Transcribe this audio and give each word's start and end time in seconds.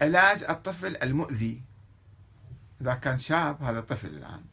علاج 0.00 0.44
الطفل 0.44 0.96
المؤذي. 0.96 1.62
إذا 2.80 2.94
كان 2.94 3.18
شاب 3.18 3.62
هذا 3.62 3.80
طفل 3.80 4.08
الآن. 4.08 4.44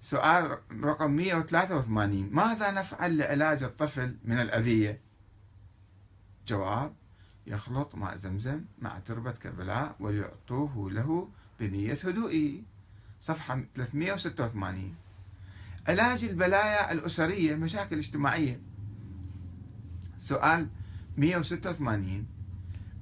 سؤال 0.00 0.58
رقم 0.84 1.10
183 1.10 2.30
ماذا 2.32 2.70
نفعل 2.70 3.18
لعلاج 3.18 3.62
الطفل 3.62 4.16
من 4.24 4.40
الأذية؟ 4.40 5.00
جواب 6.46 6.94
يخلط 7.46 7.94
ماء 7.94 8.16
زمزم 8.16 8.64
مع 8.78 8.98
تربة 8.98 9.32
كربلاء 9.32 9.96
وليعطوه 10.00 10.90
له 10.90 11.28
بنية 11.60 11.98
هدوئه 12.04 12.62
صفحة 13.20 13.64
386 13.74 14.94
علاج 15.88 16.24
البلايا 16.24 16.92
الأسرية 16.92 17.54
مشاكل 17.54 17.98
اجتماعية. 17.98 18.60
سؤال 20.18 20.68
186 21.16 22.26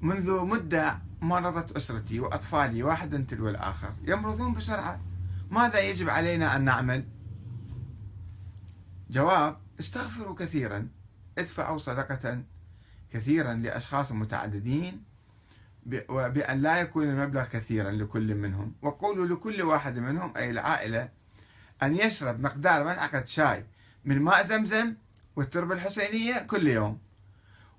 منذ 0.00 0.44
مدة 0.44 1.05
مرضت 1.20 1.76
أسرتي 1.76 2.20
وأطفالي 2.20 2.82
واحدا 2.82 3.24
تلو 3.28 3.48
الآخر. 3.48 3.92
يمرضون 4.04 4.54
بسرعة. 4.54 5.00
ماذا 5.50 5.80
يجب 5.80 6.10
علينا 6.10 6.56
أن 6.56 6.64
نعمل؟ 6.64 7.04
جواب 9.10 9.56
استغفروا 9.80 10.34
كثيرا. 10.34 10.88
ادفعوا 11.38 11.78
صدقة 11.78 12.42
كثيرا 13.10 13.54
لأشخاص 13.54 14.12
متعددين 14.12 15.02
بأن 15.86 16.62
لا 16.62 16.80
يكون 16.80 17.04
المبلغ 17.04 17.44
كثيرا 17.44 17.90
لكل 17.90 18.34
منهم. 18.34 18.74
وقولوا 18.82 19.26
لكل 19.26 19.62
واحد 19.62 19.98
منهم 19.98 20.36
أي 20.36 20.50
العائلة 20.50 21.08
أن 21.82 21.94
يشرب 21.94 22.40
مقدار 22.40 22.84
ملعقة 22.84 23.24
شاي 23.24 23.66
من 24.04 24.22
ماء 24.22 24.44
زمزم 24.44 24.94
والتربة 25.36 25.74
الحسينية 25.74 26.38
كل 26.38 26.66
يوم. 26.66 27.05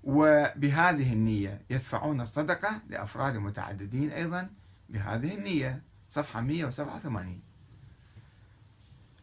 وبهذه 0.08 1.14
النية 1.14 1.62
يدفعون 1.70 2.22
الصدقة 2.22 2.82
لأفراد 2.90 3.38
متعددين 3.38 4.12
أيضا 4.12 4.50
بهذه 4.90 5.36
النية. 5.36 5.82
صفحة 6.10 6.42
187 6.42 7.42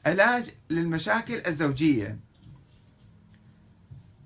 علاج 0.06 0.54
للمشاكل 0.70 1.42
الزوجية. 1.46 2.18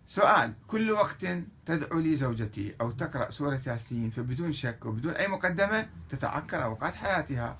سؤال 0.06 0.54
كل 0.66 0.90
وقت 0.90 1.26
تدعو 1.66 1.98
لي 1.98 2.16
زوجتي 2.16 2.74
أو 2.80 2.90
تقرأ 2.90 3.30
سورة 3.30 3.60
ياسين 3.66 4.10
فبدون 4.10 4.52
شك 4.52 4.86
وبدون 4.86 5.12
أي 5.12 5.28
مقدمة 5.28 5.88
تتعكر 6.08 6.64
أوقات 6.64 6.94
حياتها 6.94 7.58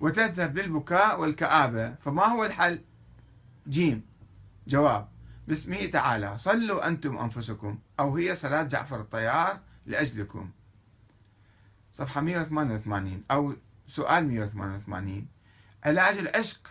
وتذهب 0.00 0.58
للبكاء 0.58 1.20
والكآبة. 1.20 1.94
فما 1.94 2.24
هو 2.24 2.44
الحل؟ 2.44 2.80
جيم. 3.68 4.02
جواب 4.68 5.08
باسمه 5.48 5.86
تعالى 5.86 6.38
صلوا 6.38 6.88
أنتم 6.88 7.18
أنفسكم 7.18 7.78
أو 8.00 8.16
هي 8.16 8.34
صلاة 8.34 8.62
جعفر 8.62 9.00
الطيار 9.00 9.60
لأجلكم. 9.86 10.50
صفحة 11.92 12.20
188 12.20 13.24
أو 13.30 13.54
سؤال 13.86 14.28
188 14.28 15.28
علاج 15.84 16.18
العشق. 16.18 16.70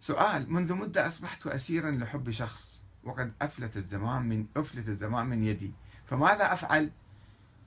سؤال 0.00 0.52
منذ 0.52 0.74
مدة 0.74 1.06
أصبحت 1.06 1.46
أسيرا 1.46 1.90
لحب 1.90 2.30
شخص 2.30 2.82
وقد 3.04 3.32
أفلت 3.42 3.76
الزمان 3.76 4.22
من 4.22 4.46
أفلت 4.56 4.88
الزمان 4.88 5.26
من 5.26 5.42
يدي. 5.42 5.72
فماذا 6.06 6.52
أفعل؟ 6.52 6.90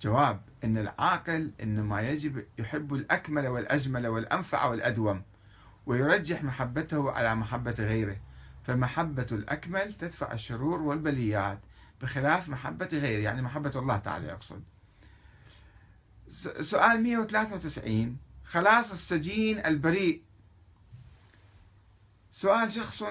جواب 0.01 0.41
أن 0.63 0.77
العاقل 0.77 1.51
إنما 1.61 2.01
يجب 2.01 2.45
يحب 2.57 2.93
الأكمل 2.93 3.47
والأجمل 3.47 4.07
والأنفع 4.07 4.65
والأدوم 4.65 5.21
ويرجح 5.85 6.43
محبته 6.43 7.11
على 7.11 7.35
محبة 7.35 7.75
غيره. 7.79 8.17
فمحبة 8.63 9.27
الأكمل 9.31 9.93
تدفع 9.93 10.31
الشرور 10.31 10.81
والبليات 10.81 11.59
بخلاف 12.01 12.49
محبة 12.49 12.89
غيره 12.91 13.23
يعني 13.23 13.41
محبة 13.41 13.71
الله 13.75 13.97
تعالى 13.97 14.27
يقصد 14.27 14.63
سؤال 16.61 17.03
193 17.03 18.17
خلاص 18.45 18.91
السجين 18.91 19.65
البريء. 19.65 20.23
سؤال 22.31 22.71
شخص 22.71 23.03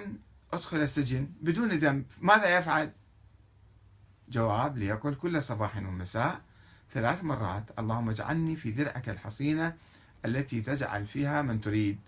أدخل 0.52 0.76
السجن 0.76 1.28
بدون 1.40 1.68
ذنب 1.68 2.04
ماذا 2.20 2.58
يفعل؟ 2.58 2.92
جواب 4.28 4.78
ليقول 4.78 5.14
كل 5.14 5.42
صباح 5.42 5.76
ومساء 5.76 6.40
ثلاث 6.92 7.24
مرات. 7.24 7.64
اللهم 7.78 8.10
اجعلني 8.10 8.56
في 8.56 8.70
درعك 8.70 9.08
الحصينة 9.08 9.76
التي 10.24 10.60
تجعل 10.60 11.06
فيها 11.06 11.42
من 11.42 11.60
تريد. 11.60 11.98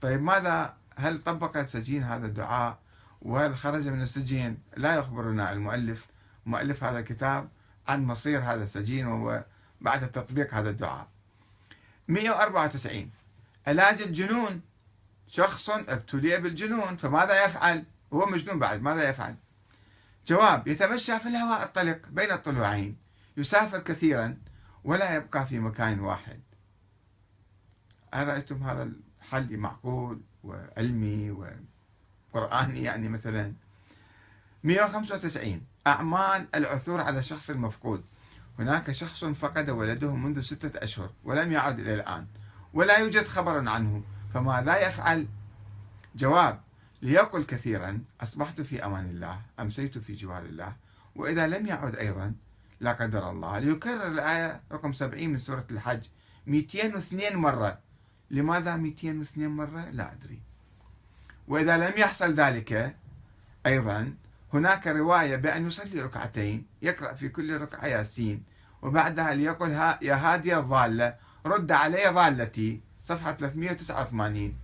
طيب 0.00 0.22
ماذا 0.22 0.76
هل 0.96 1.22
طبق 1.22 1.56
السجين 1.56 2.02
هذا 2.02 2.26
الدعاء؟ 2.26 2.78
وهل 3.22 3.56
خرج 3.56 3.88
من 3.88 4.02
السجين؟ 4.02 4.58
لا 4.76 4.94
يخبرنا 4.94 5.52
المؤلف. 5.52 6.06
مؤلف 6.46 6.84
هذا 6.84 6.98
الكتاب 6.98 7.48
عن 7.88 8.04
مصير 8.04 8.40
هذا 8.40 8.62
السجين 8.62 9.06
وبعد 9.06 10.10
تطبيق 10.12 10.54
هذا 10.54 10.70
الدعاء. 10.70 11.08
194 12.08 13.10
علاج 13.66 14.02
الجنون. 14.02 14.60
شخص 15.28 15.70
ابتلي 15.70 16.36
بالجنون 16.36 16.96
فماذا 16.96 17.44
يفعل؟ 17.44 17.84
هو 18.12 18.26
مجنون 18.26 18.58
بعد 18.58 18.82
ماذا 18.82 19.08
يفعل؟ 19.08 19.36
جواب 20.26 20.68
يتمشى 20.68 21.18
في 21.18 21.28
الهواء 21.28 21.62
الطلق 21.62 22.08
بين 22.08 22.30
الطلوعين. 22.30 22.96
يسافر 23.36 23.78
كثيرا 23.78 24.38
ولا 24.84 25.14
يبقى 25.14 25.46
في 25.46 25.58
مكان 25.58 26.00
واحد. 26.00 26.40
أرأيتم 28.14 28.62
هذا 28.62 28.90
الحل 29.22 29.56
معقول؟ 29.56 30.20
وعلمي 30.44 31.30
وقرآني 32.34 32.82
يعني 32.82 33.08
مثلا. 33.08 33.52
195 34.64 35.62
أعمال 35.86 36.46
العثور 36.54 37.00
على 37.00 37.18
الشخص 37.18 37.50
المفقود. 37.50 38.04
هناك 38.58 38.90
شخص 38.90 39.24
فقد 39.24 39.70
ولده 39.70 40.14
منذ 40.14 40.40
ستة 40.40 40.78
أشهر 40.82 41.10
ولم 41.24 41.52
يعد 41.52 41.80
إلى 41.80 41.94
الآن 41.94 42.26
ولا 42.74 42.98
يوجد 42.98 43.26
خبر 43.26 43.68
عنه 43.68 44.02
فماذا 44.34 44.88
يفعل؟ 44.88 45.26
جواب 46.14 46.60
ليقل 47.02 47.44
كثيرا. 47.44 48.00
أصبحت 48.20 48.60
في 48.60 48.84
أمان 48.84 49.10
الله 49.10 49.40
أمسيت 49.60 49.98
في 49.98 50.14
جوار 50.14 50.42
الله 50.42 50.76
وإذا 51.16 51.46
لم 51.46 51.66
يعد 51.66 51.96
أيضا 51.96 52.34
لا 52.80 52.92
قدر 52.92 53.30
الله. 53.30 53.58
ليكرر 53.58 54.06
الآية 54.06 54.60
رقم 54.72 54.92
70 54.92 55.28
من 55.30 55.38
سورة 55.38 55.66
الحج 55.70 56.04
202 56.46 57.36
مرة. 57.36 57.78
لماذا 58.30 58.76
202 58.76 59.48
مرة؟ 59.48 59.90
لا 59.90 60.12
أدري. 60.12 60.40
وإذا 61.48 61.76
لم 61.78 61.92
يحصل 61.96 62.34
ذلك 62.34 62.96
أيضا 63.66 64.14
هناك 64.52 64.86
رواية 64.86 65.36
بأن 65.36 65.66
يصلي 65.66 66.00
ركعتين 66.00 66.66
يقرأ 66.82 67.12
في 67.12 67.28
كل 67.28 67.60
ركعة 67.60 67.86
ياسين 67.86 68.42
وبعدها 68.82 69.34
ليقل 69.34 69.70
يا 70.02 70.14
هادي 70.14 70.56
الضالة 70.56 71.14
رد 71.46 71.72
علي 71.72 72.08
ضالتي 72.08 72.80
صفحة 73.04 73.32
389 73.32 74.54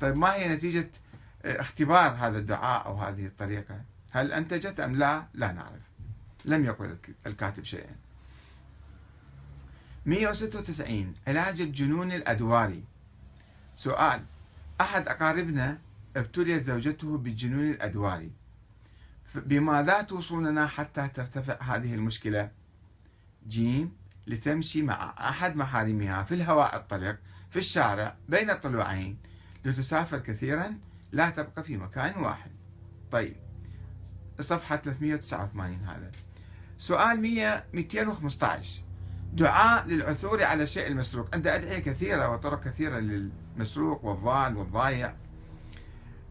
طيب 0.00 0.16
ما 0.16 0.34
هي 0.34 0.48
نتيجة 0.48 0.90
اختبار 1.44 2.16
هذا 2.18 2.38
الدعاء 2.38 2.86
أو 2.86 2.96
هذه 2.96 3.26
الطريقة؟ 3.26 3.80
هل 4.10 4.32
أنتجت 4.32 4.80
أم 4.80 4.96
لا؟ 4.96 5.24
لا 5.34 5.52
نعرف. 5.52 5.82
لم 6.44 6.64
يقل 6.64 6.96
الكاتب 7.26 7.64
شيئا. 7.64 7.96
196 10.06 11.14
علاج 11.28 11.60
الجنون 11.60 12.12
الأدواري. 12.12 12.84
سؤال. 13.76 14.24
أحد 14.80 15.08
أقاربنا 15.08 15.78
ابتليت 16.16 16.62
زوجته 16.62 17.18
بالجنون 17.18 17.70
الأدواري 17.70 18.30
بماذا 19.34 20.02
توصوننا 20.02 20.66
حتى 20.66 21.08
ترتفع 21.08 21.62
هذه 21.62 21.94
المشكلة؟ 21.94 22.50
جيم 23.48 23.92
لتمشي 24.26 24.82
مع 24.82 25.14
أحد 25.18 25.56
محارمها 25.56 26.22
في 26.22 26.34
الهواء 26.34 26.76
الطلق 26.76 27.18
في 27.50 27.58
الشارع 27.58 28.16
بين 28.28 28.50
الطلوعين 28.50 29.18
لتسافر 29.64 30.18
كثيرا 30.18 30.78
لا 31.12 31.30
تبقى 31.30 31.64
في 31.64 31.76
مكان 31.76 32.22
واحد. 32.22 32.50
طيب. 33.10 33.36
صفحة 34.40 34.76
389 34.76 35.84
هذا. 35.84 36.10
سؤال 36.78 37.20
100 37.20 37.64
215 37.74 38.82
دعاء 39.32 39.86
للعثور 39.86 40.44
على 40.44 40.62
الشيء 40.62 40.86
المسروق. 40.86 41.34
عند 41.34 41.46
أدعية 41.46 41.78
كثيرة 41.78 42.32
وطرق 42.32 42.60
كثيرة 42.60 42.98
للمسروق 42.98 44.04
والضال 44.04 44.56
والضايع. 44.56 45.14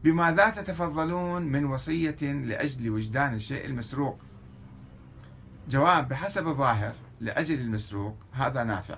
بماذا 0.04 0.50
تتفضلون 0.50 1.42
من 1.42 1.66
وصية 1.66 2.18
لأجل 2.22 2.90
وجدان 2.90 3.34
الشيء 3.34 3.66
المسروق. 3.66 4.20
جواب 5.70 6.08
بحسب 6.08 6.48
الظاهر 6.48 6.94
لأجل 7.20 7.60
المسروق 7.60 8.18
هذا 8.32 8.64
نافع. 8.64 8.98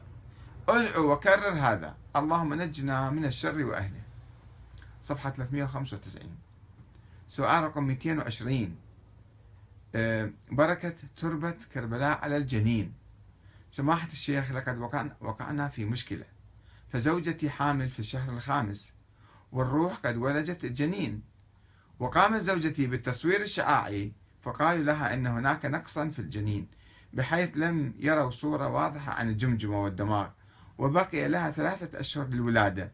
ادعو 0.70 1.12
وكرر 1.12 1.54
هذا. 1.54 1.96
اللهم 2.16 2.54
نجنا 2.54 3.10
من 3.10 3.26
الشر 3.26 3.64
وأهله. 3.66 4.02
صفحة 5.04 5.30
395 5.30 6.36
سؤال 7.28 7.64
رقم 7.64 7.84
220 7.84 8.76
آه، 9.96 10.32
بركة 10.52 10.96
تربة 11.18 11.56
كربلاء 11.74 12.20
على 12.24 12.38
الجنين. 12.38 13.01
سماحة 13.72 14.08
الشيخ 14.08 14.52
لقد 14.52 14.78
وقعنا 15.22 15.68
في 15.68 15.86
مشكلة. 15.86 16.26
فزوجتي 16.90 17.50
حامل 17.50 17.90
في 17.90 18.00
الشهر 18.00 18.34
الخامس 18.34 18.94
والروح 19.52 19.94
قد 19.94 20.18
ولدت 20.18 20.66
الجنين. 20.66 21.22
وقامت 22.00 22.42
زوجتي 22.42 22.88
بالتصوير 22.88 23.42
الشعاعي 23.42 24.14
فقالوا 24.42 24.84
لها 24.84 25.14
أن 25.14 25.28
هناك 25.28 25.66
نقصا 25.66 26.10
في 26.10 26.20
الجنين 26.20 26.68
بحيث 27.14 27.52
لم 27.56 27.94
يروا 28.00 28.32
صورة 28.32 28.68
واضحة 28.68 29.14
عن 29.14 29.30
الجمجمة 29.30 29.84
والدماغ 29.84 30.30
وبقي 30.78 31.28
لها 31.28 31.52
ثلاثة 31.52 32.00
أشهر 32.00 32.28
للولادة. 32.28 32.92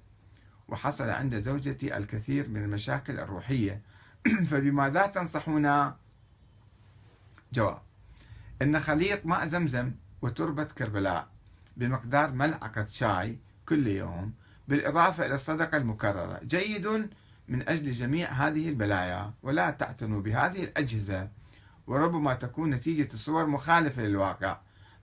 وحصل 0.68 1.10
عند 1.10 1.40
زوجتي 1.40 1.98
الكثير 1.98 2.50
من 2.50 2.64
المشاكل 2.64 3.20
الروحية. 3.20 3.82
فبماذا 4.50 5.08
تنصحنا 5.08 5.98
جواب 7.54 7.82
إن 8.62 8.80
خليط 8.80 9.26
ماء 9.26 9.48
زمزم 9.48 9.92
وتربة 10.28 10.64
كربلاء 10.64 11.28
بمقدار 11.78 12.32
ملعقة 12.32 12.86
شاي 12.86 13.38
كل 13.70 13.88
يوم 13.88 14.34
بالإضافة 14.68 15.26
إلى 15.26 15.36
الصدقة 15.36 15.78
المكررة. 15.78 16.40
جيد 16.44 16.88
من 17.48 17.70
أجل 17.70 17.92
جميع 17.92 18.30
هذه 18.32 18.70
البلايا 18.70 19.32
ولا 19.44 19.70
تعتنوا 19.70 20.22
بهذه 20.22 20.64
الأجهزة 20.64 21.28
وربما 21.88 22.34
تكون 22.34 22.70
نتيجة 22.70 23.14
الصور 23.14 23.46
مخالفة 23.46 24.02
للواقع. 24.02 24.58